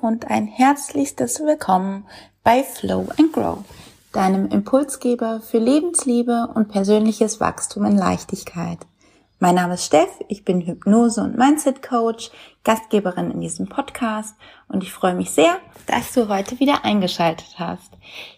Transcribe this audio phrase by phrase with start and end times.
[0.00, 2.06] und ein herzlichstes Willkommen
[2.42, 3.58] bei Flow and Grow,
[4.12, 8.78] deinem Impulsgeber für Lebensliebe und persönliches Wachstum in Leichtigkeit.
[9.38, 12.32] Mein Name ist Steff, ich bin Hypnose- und Mindset-Coach,
[12.64, 14.34] Gastgeberin in diesem Podcast
[14.66, 17.92] und ich freue mich sehr, dass du heute wieder eingeschaltet hast.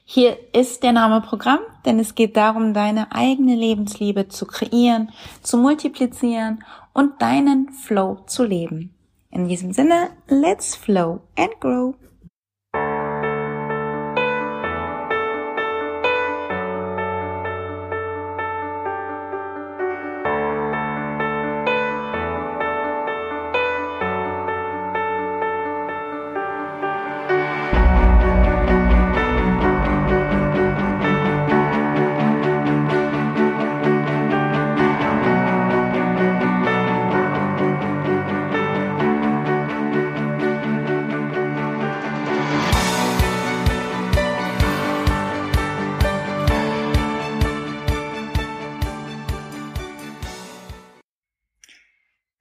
[0.05, 5.13] Hier ist der Name Programm, denn es geht darum, deine eigene Lebensliebe zu kreieren,
[5.43, 6.63] zu multiplizieren
[6.93, 8.95] und deinen Flow zu leben.
[9.35, 11.97] In diesem Sinne, let's flow and grow.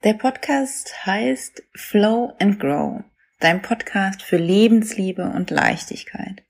[0.04, 3.04] Der Podcast heißt Flow and Grow,
[3.40, 6.42] dein Podcast für Lebensliebe und Leichtigkeit.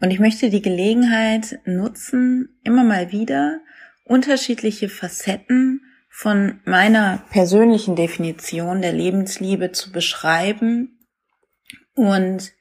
[0.00, 3.60] Und ich möchte die Gelegenheit nutzen, immer mal wieder
[4.02, 10.98] unterschiedliche Facetten von meiner persönlichen Definition der Lebensliebe zu beschreiben
[11.94, 12.54] und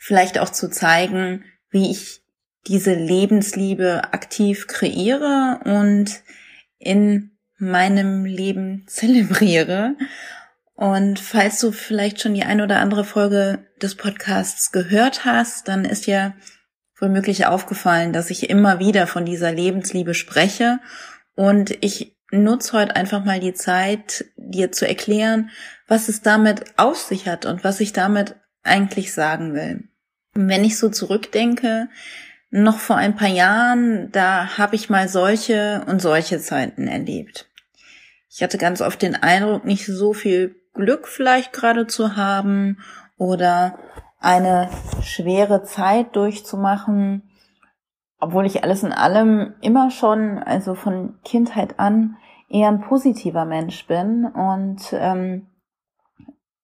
[0.00, 2.22] vielleicht auch zu zeigen, wie ich
[2.66, 6.24] diese Lebensliebe aktiv kreiere und
[6.80, 7.30] in
[7.60, 9.96] meinem Leben zelebriere.
[10.74, 15.84] Und falls du vielleicht schon die ein oder andere Folge des Podcasts gehört hast, dann
[15.84, 16.34] ist ja
[16.98, 20.80] womöglich aufgefallen, dass ich immer wieder von dieser Lebensliebe spreche.
[21.34, 25.50] Und ich nutze heute einfach mal die Zeit, dir zu erklären,
[25.86, 29.84] was es damit auf sich hat und was ich damit eigentlich sagen will.
[30.34, 31.88] Wenn ich so zurückdenke,
[32.50, 37.49] noch vor ein paar Jahren, da habe ich mal solche und solche Zeiten erlebt.
[38.32, 42.78] Ich hatte ganz oft den Eindruck, nicht so viel Glück vielleicht gerade zu haben
[43.18, 43.76] oder
[44.20, 44.70] eine
[45.02, 47.28] schwere Zeit durchzumachen,
[48.20, 52.18] obwohl ich alles in allem immer schon, also von Kindheit an,
[52.48, 55.48] eher ein positiver Mensch bin und ähm,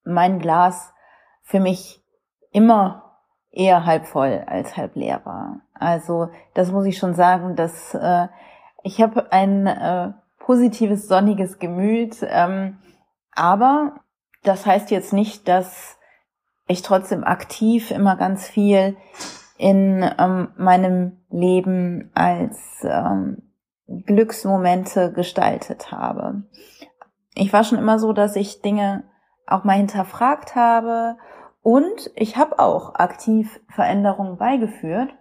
[0.04, 0.92] mein Glas
[1.42, 2.00] für mich
[2.52, 3.18] immer
[3.50, 5.62] eher halb voll als halb leer war.
[5.74, 8.28] Also das muss ich schon sagen, dass äh,
[8.84, 10.12] ich habe ein äh,
[10.46, 12.18] positives, sonniges Gemüt.
[12.22, 12.78] Ähm,
[13.32, 14.00] aber
[14.44, 15.98] das heißt jetzt nicht, dass
[16.68, 18.96] ich trotzdem aktiv immer ganz viel
[19.58, 23.42] in ähm, meinem Leben als ähm,
[23.88, 26.44] Glücksmomente gestaltet habe.
[27.34, 29.04] Ich war schon immer so, dass ich Dinge
[29.46, 31.16] auch mal hinterfragt habe
[31.62, 35.12] und ich habe auch aktiv Veränderungen beigeführt,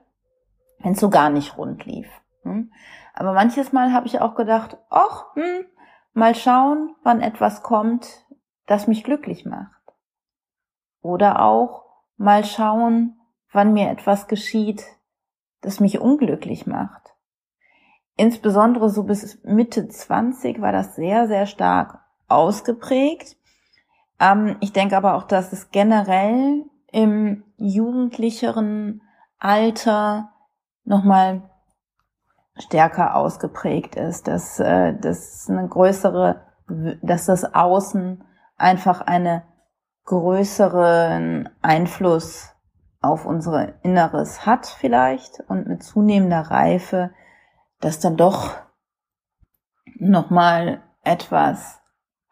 [0.79, 2.07] wenn es so gar nicht rund lief.
[2.43, 2.71] Hm?
[3.15, 5.65] Aber manches Mal habe ich auch gedacht, ach, hm,
[6.13, 8.25] mal schauen, wann etwas kommt,
[8.67, 9.71] das mich glücklich macht.
[11.01, 11.85] Oder auch
[12.17, 13.17] mal schauen,
[13.51, 14.83] wann mir etwas geschieht,
[15.61, 17.15] das mich unglücklich macht.
[18.17, 23.37] Insbesondere so bis Mitte 20 war das sehr, sehr stark ausgeprägt.
[24.19, 29.01] Ähm, ich denke aber auch, dass es generell im jugendlicheren
[29.39, 30.33] Alter
[30.83, 31.49] nochmal
[32.57, 36.41] stärker ausgeprägt ist, dass, äh, dass eine größere,
[37.01, 38.23] dass das Außen
[38.57, 39.43] einfach eine
[40.05, 42.55] größeren Einfluss
[43.01, 47.11] auf unser Inneres hat vielleicht und mit zunehmender Reife,
[47.79, 48.55] dass dann doch
[49.97, 51.81] nochmal etwas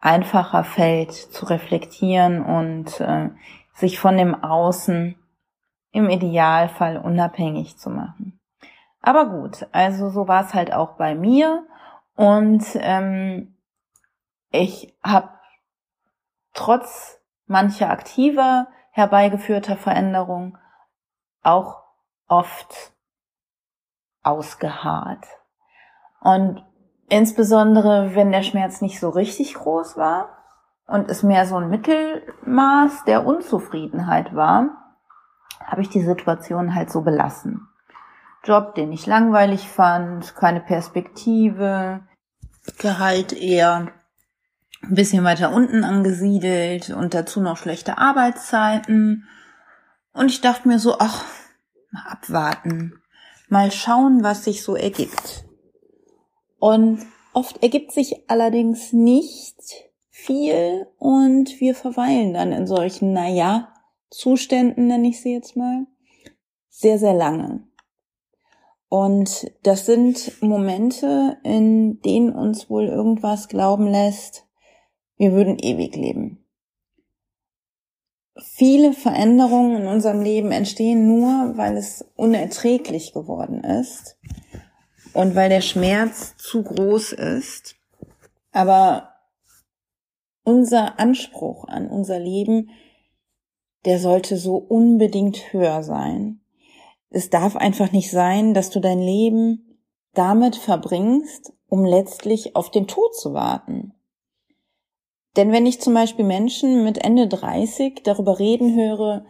[0.00, 3.30] einfacher fällt zu reflektieren und äh,
[3.72, 5.16] sich von dem Außen
[5.92, 8.40] im Idealfall unabhängig zu machen.
[9.06, 11.66] Aber gut, also so war es halt auch bei mir.
[12.16, 13.54] Und ähm,
[14.50, 15.28] ich habe
[16.54, 20.56] trotz mancher aktiver herbeigeführter Veränderung
[21.42, 21.82] auch
[22.28, 22.94] oft
[24.22, 25.26] ausgeharrt.
[26.20, 26.64] Und
[27.10, 30.30] insbesondere, wenn der Schmerz nicht so richtig groß war
[30.86, 34.96] und es mehr so ein Mittelmaß der Unzufriedenheit war,
[35.62, 37.68] habe ich die Situation halt so belassen.
[38.44, 42.02] Job, den ich langweilig fand, keine Perspektive,
[42.78, 43.92] Gehalt eher
[44.82, 49.28] ein bisschen weiter unten angesiedelt und dazu noch schlechte Arbeitszeiten.
[50.12, 51.24] Und ich dachte mir so, ach,
[51.90, 52.94] mal abwarten,
[53.48, 55.44] mal schauen, was sich so ergibt.
[56.58, 57.04] Und
[57.34, 59.58] oft ergibt sich allerdings nicht
[60.08, 63.74] viel und wir verweilen dann in solchen, naja,
[64.10, 65.86] Zuständen, nenne ich sie jetzt mal,
[66.70, 67.66] sehr, sehr lange.
[68.94, 74.46] Und das sind Momente, in denen uns wohl irgendwas glauben lässt,
[75.16, 76.46] wir würden ewig leben.
[78.38, 84.16] Viele Veränderungen in unserem Leben entstehen nur, weil es unerträglich geworden ist
[85.12, 87.74] und weil der Schmerz zu groß ist.
[88.52, 89.08] Aber
[90.44, 92.70] unser Anspruch an unser Leben,
[93.86, 96.43] der sollte so unbedingt höher sein.
[97.14, 99.78] Es darf einfach nicht sein, dass du dein Leben
[100.14, 103.94] damit verbringst, um letztlich auf den Tod zu warten.
[105.36, 109.24] Denn wenn ich zum Beispiel Menschen mit Ende 30 darüber reden höre,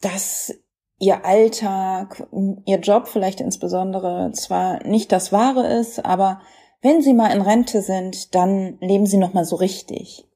[0.00, 0.52] dass
[0.98, 2.28] ihr Alltag,
[2.66, 6.40] ihr Job vielleicht insbesondere zwar nicht das Wahre ist, aber
[6.82, 10.26] wenn sie mal in Rente sind, dann leben sie noch mal so richtig.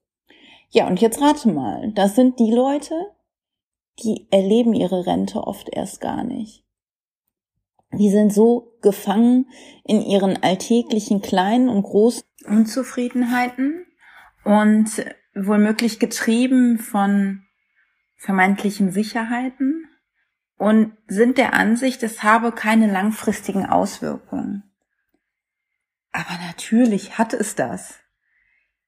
[0.70, 2.94] Ja, und jetzt rate mal, das sind die Leute,
[3.98, 6.64] die erleben ihre Rente oft erst gar nicht.
[7.92, 9.50] Die sind so gefangen
[9.84, 13.86] in ihren alltäglichen kleinen und großen Unzufriedenheiten
[14.44, 15.04] und
[15.34, 17.42] wohlmöglich getrieben von
[18.16, 19.88] vermeintlichen Sicherheiten
[20.56, 24.62] und sind der Ansicht, es habe keine langfristigen Auswirkungen.
[26.12, 27.98] Aber natürlich hat es das.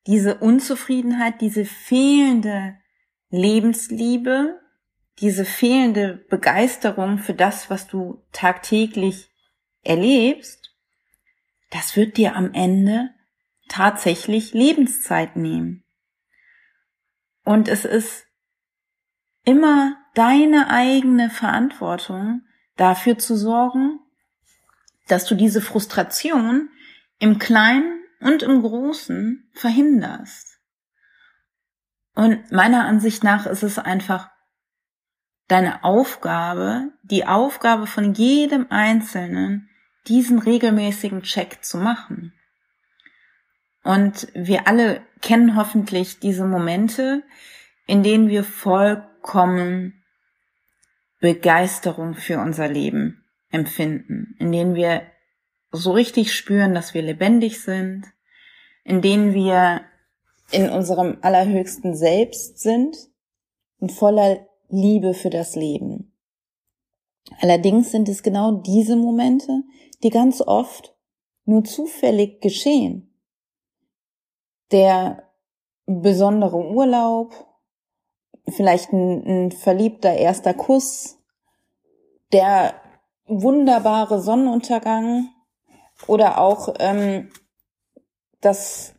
[0.07, 2.77] Diese Unzufriedenheit, diese fehlende
[3.31, 4.61] Lebensliebe,
[5.21, 9.31] diese fehlende Begeisterung für das, was du tagtäglich
[9.83, 10.75] erlebst,
[11.71, 13.11] das wird dir am Ende
[13.69, 15.85] tatsächlich Lebenszeit nehmen.
[17.45, 18.27] Und es ist
[19.45, 22.43] immer deine eigene Verantwortung,
[22.77, 24.01] dafür zu sorgen,
[25.07, 26.71] dass du diese Frustration
[27.19, 30.59] im Kleinen und im Großen verhinderst.
[32.15, 34.31] Und meiner Ansicht nach ist es einfach
[35.49, 39.69] deine Aufgabe, die Aufgabe von jedem Einzelnen,
[40.09, 42.33] diesen regelmäßigen Check zu machen.
[43.83, 47.23] Und wir alle kennen hoffentlich diese Momente,
[47.87, 50.03] in denen wir vollkommen
[51.21, 55.03] Begeisterung für unser Leben empfinden, in denen wir
[55.71, 58.07] so richtig spüren, dass wir lebendig sind,
[58.85, 59.83] in denen wir
[60.51, 62.97] in unserem allerhöchsten Selbst sind
[63.79, 66.13] und voller Liebe für das Leben.
[67.41, 69.63] Allerdings sind es genau diese Momente,
[70.03, 70.95] die ganz oft
[71.45, 73.15] nur zufällig geschehen.
[74.71, 75.31] Der
[75.87, 77.33] besondere Urlaub,
[78.49, 81.19] vielleicht ein, ein verliebter erster Kuss,
[82.33, 82.75] der
[83.27, 85.29] wunderbare Sonnenuntergang
[86.07, 87.31] oder auch ähm,
[88.41, 88.95] das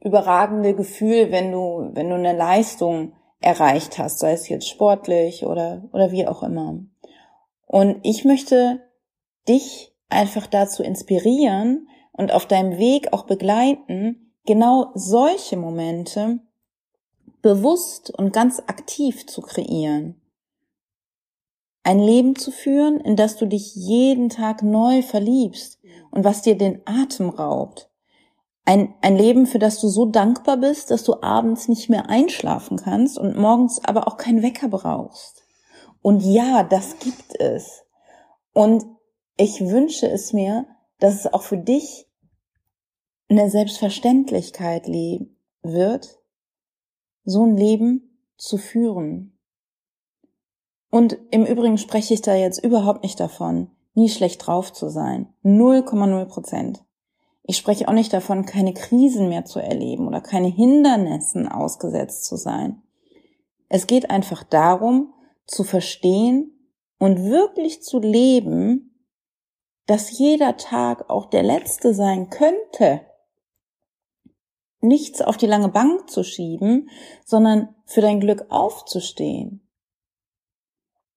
[0.00, 5.82] überragende Gefühl, wenn du, wenn du eine Leistung erreicht hast, sei es jetzt sportlich oder,
[5.92, 6.78] oder wie auch immer.
[7.66, 8.80] Und ich möchte
[9.48, 16.38] dich einfach dazu inspirieren und auf deinem Weg auch begleiten, genau solche Momente
[17.42, 20.20] bewusst und ganz aktiv zu kreieren.
[21.82, 25.78] Ein Leben zu führen, in das du dich jeden Tag neu verliebst
[26.10, 27.90] und was dir den Atem raubt.
[28.66, 32.78] Ein, ein Leben, für das du so dankbar bist, dass du abends nicht mehr einschlafen
[32.78, 35.44] kannst und morgens aber auch keinen Wecker brauchst.
[36.00, 37.84] Und ja, das gibt es.
[38.52, 38.84] Und
[39.36, 40.66] ich wünsche es mir,
[40.98, 42.06] dass es auch für dich
[43.28, 44.86] eine Selbstverständlichkeit
[45.62, 46.20] wird,
[47.24, 49.38] so ein Leben zu führen.
[50.90, 55.34] Und im Übrigen spreche ich da jetzt überhaupt nicht davon, nie schlecht drauf zu sein.
[55.42, 56.84] 0,0 Prozent.
[57.46, 62.36] Ich spreche auch nicht davon, keine Krisen mehr zu erleben oder keine Hindernissen ausgesetzt zu
[62.36, 62.82] sein.
[63.68, 65.12] Es geht einfach darum,
[65.46, 69.06] zu verstehen und wirklich zu leben,
[69.86, 73.02] dass jeder Tag auch der letzte sein könnte.
[74.80, 76.88] Nichts auf die lange Bank zu schieben,
[77.26, 79.68] sondern für dein Glück aufzustehen.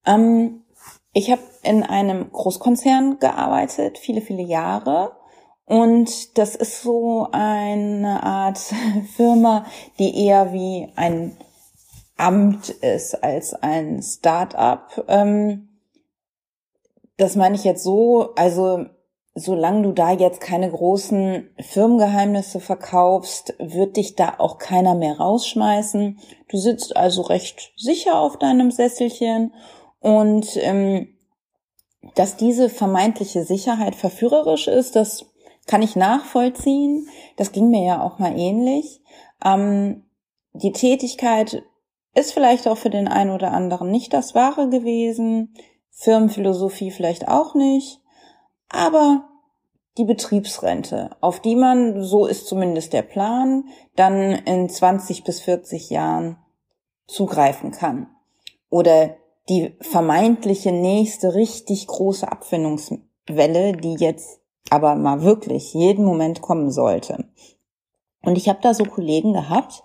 [0.05, 0.65] Ähm,
[1.13, 5.16] ich habe in einem Großkonzern gearbeitet, viele, viele Jahre
[5.67, 8.57] und das ist so eine Art
[9.17, 9.65] Firma,
[9.99, 11.35] die eher wie ein
[12.15, 15.03] Amt ist als ein Start-up.
[15.09, 15.67] Ähm,
[17.17, 18.85] das meine ich jetzt so, also
[19.35, 26.17] solange du da jetzt keine großen Firmengeheimnisse verkaufst, wird dich da auch keiner mehr rausschmeißen.
[26.47, 29.53] Du sitzt also recht sicher auf deinem Sesselchen
[29.99, 31.09] und ähm,
[32.15, 35.25] dass diese vermeintliche Sicherheit verführerisch ist, das
[35.67, 37.07] kann ich nachvollziehen.
[37.35, 39.01] Das ging mir ja auch mal ähnlich.
[39.45, 40.05] Ähm,
[40.53, 41.63] die Tätigkeit
[42.15, 45.53] ist vielleicht auch für den einen oder anderen nicht das Wahre gewesen,
[45.91, 48.01] Firmenphilosophie vielleicht auch nicht,
[48.69, 49.27] aber
[49.97, 55.89] die Betriebsrente, auf die man, so ist zumindest der Plan, dann in 20 bis 40
[55.89, 56.37] Jahren
[57.07, 58.07] zugreifen kann.
[58.69, 59.15] Oder
[59.49, 67.29] die vermeintliche nächste richtig große Abfindungswelle, die jetzt aber mal wirklich jeden Moment kommen sollte.
[68.23, 69.83] Und ich habe da so Kollegen gehabt,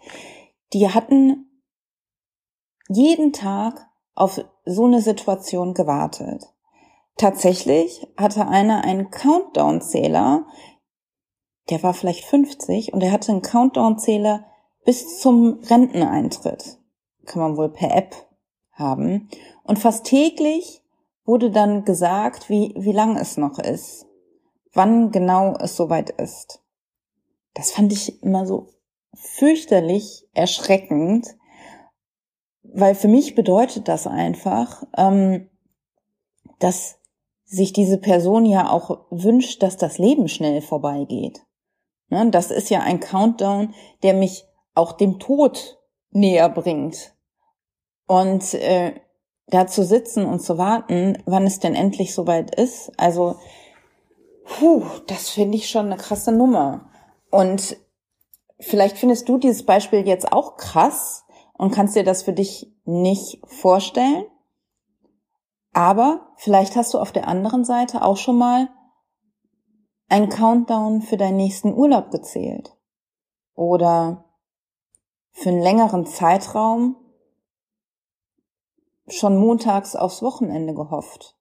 [0.73, 1.47] die hatten
[2.89, 6.45] jeden Tag auf so eine Situation gewartet.
[7.17, 10.47] Tatsächlich hatte einer einen Countdown-Zähler,
[11.71, 14.47] der war vielleicht 50 und er hatte einen Countdown-Zähler
[14.85, 16.79] bis zum Renteneintritt.
[17.27, 18.17] Kann man wohl per App
[18.73, 19.29] haben.
[19.63, 20.83] Und fast täglich
[21.25, 24.07] wurde dann gesagt, wie, wie lang es noch ist,
[24.73, 26.63] wann genau es soweit ist.
[27.55, 28.69] Das fand ich immer so
[29.15, 31.37] fürchterlich erschreckend,
[32.63, 35.51] weil für mich bedeutet das einfach, ähm,
[36.59, 36.99] dass
[37.45, 41.45] sich diese Person ja auch wünscht, dass das Leben schnell vorbeigeht.
[42.09, 42.31] Ne?
[42.31, 45.79] Das ist ja ein Countdown, der mich auch dem Tod
[46.11, 47.15] näher bringt.
[48.07, 48.95] Und äh,
[49.49, 53.37] da zu sitzen und zu warten, wann es denn endlich soweit ist, also,
[54.45, 56.91] puh, das finde ich schon eine krasse Nummer.
[57.31, 57.77] Und
[58.61, 63.41] vielleicht findest du dieses Beispiel jetzt auch krass und kannst dir das für dich nicht
[63.47, 64.25] vorstellen.
[65.73, 68.69] Aber vielleicht hast du auf der anderen Seite auch schon mal
[70.09, 72.77] einen Countdown für deinen nächsten Urlaub gezählt.
[73.55, 74.25] Oder
[75.31, 76.97] für einen längeren Zeitraum
[79.09, 81.37] schon montags aufs Wochenende gehofft.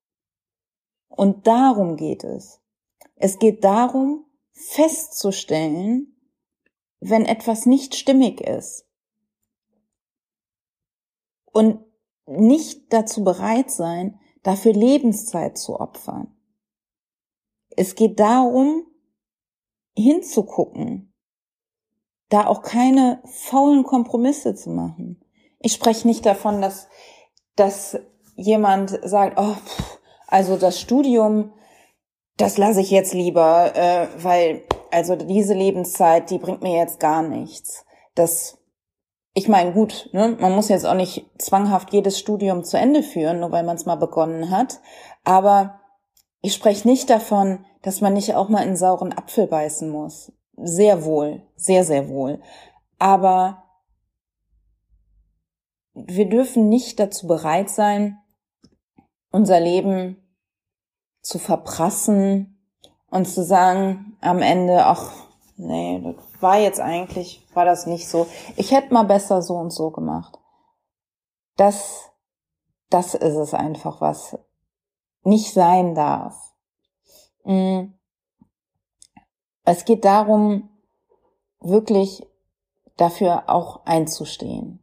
[1.10, 2.61] Und darum geht es.
[3.24, 6.18] Es geht darum, festzustellen,
[7.00, 8.88] wenn etwas nicht stimmig ist.
[11.52, 11.86] Und
[12.26, 16.36] nicht dazu bereit sein, dafür Lebenszeit zu opfern.
[17.70, 18.88] Es geht darum,
[19.96, 21.14] hinzugucken,
[22.30, 25.24] da auch keine faulen Kompromisse zu machen.
[25.60, 26.88] Ich spreche nicht davon, dass,
[27.56, 28.00] dass
[28.36, 29.58] jemand sagt, oh,
[30.26, 31.54] also das Studium,
[32.42, 37.22] das lasse ich jetzt lieber, äh, weil also diese Lebenszeit, die bringt mir jetzt gar
[37.22, 37.86] nichts.
[38.16, 38.58] Das
[39.34, 43.40] ich meine, gut, ne, man muss jetzt auch nicht zwanghaft jedes Studium zu Ende führen,
[43.40, 44.82] nur weil man es mal begonnen hat.
[45.24, 45.80] Aber
[46.42, 50.34] ich spreche nicht davon, dass man nicht auch mal in sauren Apfel beißen muss.
[50.58, 52.42] Sehr wohl, sehr, sehr wohl.
[53.00, 53.64] Aber
[55.94, 58.18] wir dürfen nicht dazu bereit sein,
[59.32, 60.21] unser Leben
[61.22, 62.58] zu verprassen
[63.10, 65.12] und zu sagen am Ende, ach,
[65.58, 68.28] nee, das war jetzt eigentlich, war das nicht so.
[68.56, 70.40] Ich hätte mal besser so und so gemacht.
[71.58, 72.10] Das,
[72.90, 74.38] das ist es einfach, was
[75.24, 76.54] nicht sein darf.
[77.44, 77.94] Mm.
[79.64, 80.70] Es geht darum,
[81.60, 82.26] wirklich
[82.98, 84.80] dafür auch einzustehen.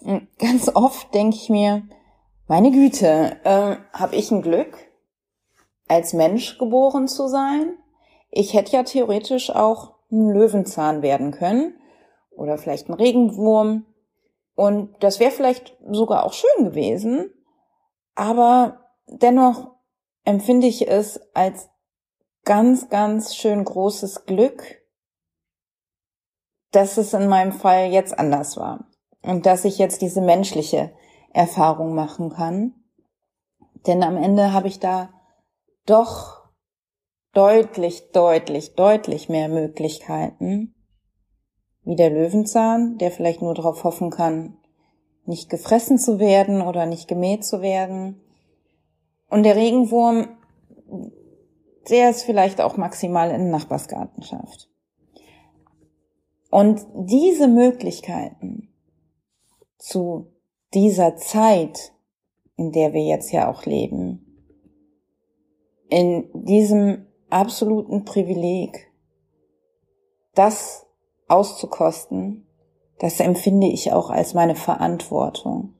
[0.00, 0.18] Mm.
[0.38, 1.88] Ganz oft denke ich mir,
[2.46, 4.87] meine Güte, äh, habe ich ein Glück,
[5.88, 7.76] als Mensch geboren zu sein?
[8.30, 11.74] Ich hätte ja theoretisch auch ein Löwenzahn werden können
[12.30, 13.86] oder vielleicht ein Regenwurm.
[14.54, 17.32] Und das wäre vielleicht sogar auch schön gewesen,
[18.14, 19.70] aber dennoch
[20.24, 21.70] empfinde ich es als
[22.44, 24.82] ganz, ganz schön großes Glück,
[26.72, 28.88] dass es in meinem Fall jetzt anders war
[29.22, 30.92] und dass ich jetzt diese menschliche
[31.32, 32.74] Erfahrung machen kann.
[33.86, 35.10] Denn am Ende habe ich da
[35.88, 36.38] doch
[37.32, 40.74] deutlich, deutlich, deutlich mehr Möglichkeiten,
[41.82, 44.58] wie der Löwenzahn, der vielleicht nur darauf hoffen kann,
[45.24, 48.20] nicht gefressen zu werden oder nicht gemäht zu werden.
[49.28, 50.28] Und der Regenwurm,
[51.90, 54.68] der es vielleicht auch maximal in den Nachbarsgarten schafft.
[56.50, 58.74] Und diese Möglichkeiten
[59.76, 60.32] zu
[60.74, 61.92] dieser Zeit,
[62.56, 64.27] in der wir jetzt ja auch leben,
[65.88, 68.92] in diesem absoluten Privileg,
[70.34, 70.86] das
[71.28, 72.46] auszukosten,
[72.98, 75.74] das empfinde ich auch als meine Verantwortung.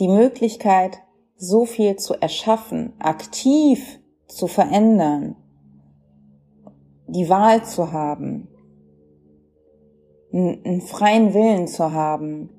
[0.00, 0.98] Die Möglichkeit,
[1.36, 5.36] so viel zu erschaffen, aktiv zu verändern,
[7.06, 8.48] die Wahl zu haben,
[10.32, 12.50] einen freien Willen zu haben,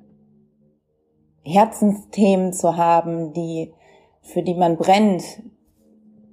[1.44, 3.74] Herzensthemen zu haben, die,
[4.22, 5.24] für die man brennt,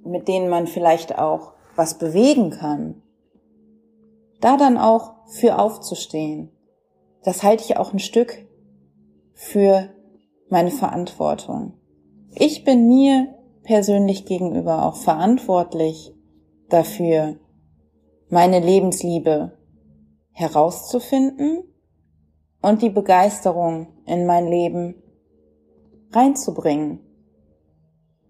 [0.05, 3.01] mit denen man vielleicht auch was bewegen kann,
[4.39, 6.51] da dann auch für aufzustehen,
[7.23, 8.45] das halte ich auch ein Stück
[9.33, 9.89] für
[10.49, 11.73] meine Verantwortung.
[12.35, 13.33] Ich bin mir
[13.63, 16.13] persönlich gegenüber auch verantwortlich
[16.69, 17.37] dafür,
[18.29, 19.57] meine Lebensliebe
[20.31, 21.63] herauszufinden
[22.61, 25.01] und die Begeisterung in mein Leben
[26.11, 26.99] reinzubringen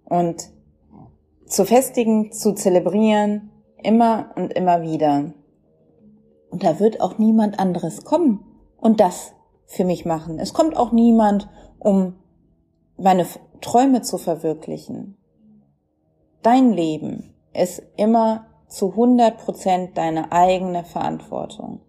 [0.06, 0.55] und
[1.46, 5.34] zu festigen, zu zelebrieren, immer und immer wieder.
[6.50, 8.44] Und da wird auch niemand anderes kommen
[8.78, 9.34] und das
[9.66, 10.40] für mich machen.
[10.40, 11.50] Es kommt auch niemand,
[11.80, 12.16] um
[12.98, 13.26] meine
[13.62, 15.18] Träume zu verwirklichen.
[16.42, 21.82] Dein Leben ist immer zu 100 Prozent deine eigene Verantwortung.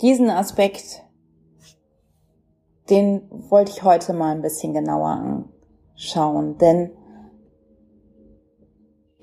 [0.00, 1.04] Diesen Aspekt,
[2.90, 5.46] den wollte ich heute mal ein bisschen genauer
[5.94, 6.90] anschauen, denn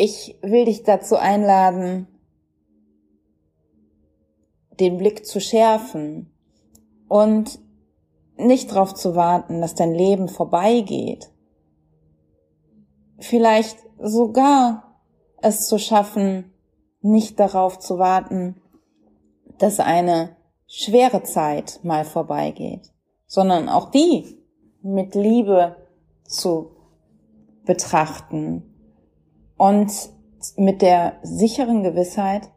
[0.01, 2.08] ich will dich dazu einladen,
[4.79, 6.34] den Blick zu schärfen
[7.08, 7.60] und
[8.36, 11.29] nicht darauf zu warten, dass dein Leben vorbeigeht.
[13.20, 15.00] Vielleicht sogar
[15.39, 16.51] es zu schaffen,
[17.01, 18.60] nicht darauf zu warten,
[19.60, 22.91] dass eine schwere Zeit mal vorbeigeht,
[23.27, 24.43] sondern auch die
[24.81, 25.75] mit Liebe
[26.24, 26.72] zu
[27.65, 28.70] betrachten
[29.62, 30.10] und
[30.58, 32.50] mit der sicheren Gewissheit,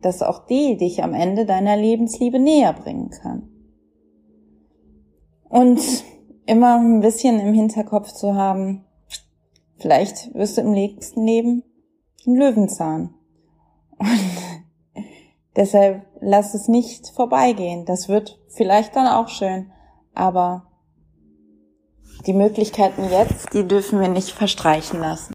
[0.00, 3.48] dass auch die dich am Ende deiner Lebensliebe näher bringen kann.
[5.48, 5.80] Und
[6.46, 8.84] immer ein bisschen im Hinterkopf zu haben,
[9.78, 11.64] vielleicht wirst du im nächsten Leben
[12.28, 13.12] ein Löwenzahn.
[13.98, 14.08] Und
[15.56, 17.86] deshalb lass es nicht vorbeigehen.
[17.86, 19.72] Das wird vielleicht dann auch schön,
[20.14, 20.68] aber
[22.24, 25.32] die Möglichkeiten jetzt, die dürfen wir nicht verstreichen lassen.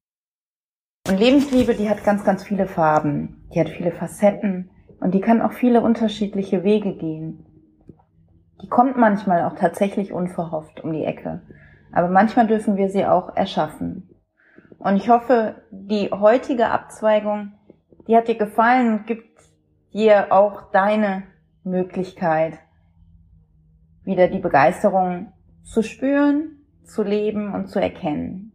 [1.08, 5.42] Und Lebensliebe, die hat ganz, ganz viele Farben, die hat viele Facetten und die kann
[5.42, 7.46] auch viele unterschiedliche Wege gehen.
[8.62, 11.44] Die kommt manchmal auch tatsächlich unverhofft um die Ecke,
[11.94, 14.10] aber manchmal dürfen wir sie auch erschaffen.
[14.80, 17.54] Und ich hoffe, die heutige Abzweigung,
[18.10, 19.40] die hat dir gefallen und gibt
[19.94, 21.24] dir auch deine
[21.64, 22.60] Möglichkeit,
[24.04, 25.32] wieder die Begeisterung
[25.64, 28.47] zu spüren, zu leben und zu erkennen.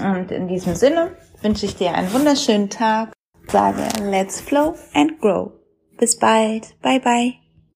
[0.00, 3.12] Und in diesem Sinne wünsche ich dir einen wunderschönen Tag.
[3.48, 5.52] Sage, let's flow and grow.
[5.98, 6.80] Bis bald.
[6.82, 7.47] Bye bye.